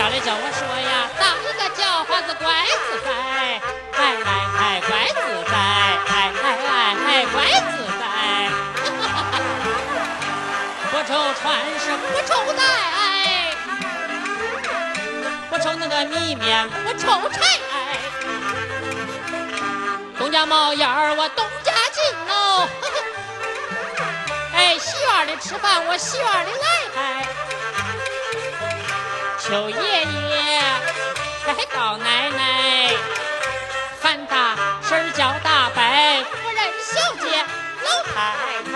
[0.00, 7.36] 家里叫我说呀，当一个叫花子怪自在，哎哎哎，怪自在，哎哎哎哎，怪
[7.68, 8.02] 自在。
[10.90, 11.44] 不愁穿
[11.78, 12.62] 是不愁戴，
[15.50, 17.38] 不愁那个米面不愁柴。
[20.18, 22.66] 东家冒烟儿我东家进喽，
[24.54, 27.28] 哎，戏院里吃饭我戏院里来。
[29.50, 30.62] 邱爷爷，
[31.48, 32.94] 哎，高奶奶，
[34.00, 34.54] 喊大
[34.88, 35.82] 婶叫大伯，
[36.30, 37.44] 夫人小姐
[37.82, 38.12] 老太
[38.70, 38.72] 太，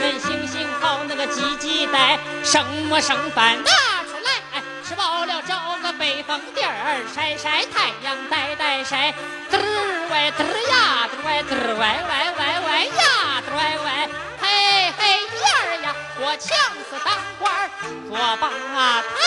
[0.00, 3.70] 恁行行好那个鸡鸡带，剩么剩饭拿
[4.04, 9.14] 出来，哎，吃饱了找个北风地儿晒晒太阳，晒晒晒，
[9.52, 14.08] 嘚儿歪嘚儿呀，嘚儿歪嘚儿歪歪歪歪呀，嘚儿歪歪，
[14.40, 14.48] 嘿
[14.96, 16.56] 嘿爷儿呀，我强
[16.88, 17.68] 死当官儿
[18.08, 19.19] 做把台。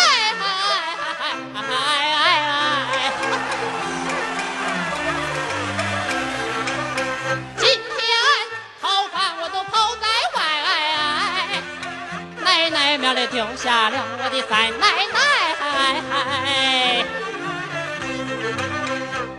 [1.55, 2.25] 哎哎
[2.89, 3.11] 哎
[7.57, 8.17] 今天
[8.81, 10.71] 好汉我都抛在外哎
[11.53, 11.61] 哎
[12.43, 15.19] 奶奶庙里丢下了我的三奶奶
[15.61, 17.05] 哎哎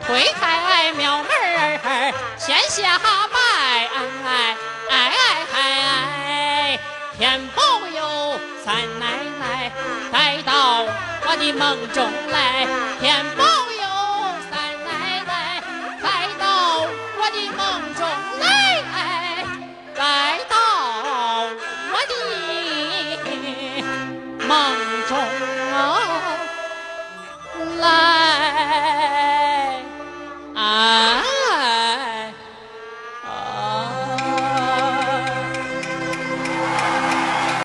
[0.06, 3.88] 推开庙门儿先下拜哎
[4.24, 4.73] 哎
[8.64, 9.06] 三奶
[9.38, 9.70] 奶
[10.10, 10.86] 带到。
[11.26, 12.66] 我的梦中来，
[13.00, 13.24] 天